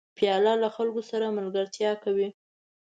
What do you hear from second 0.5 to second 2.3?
له خلکو سره ملګرتیا کوي.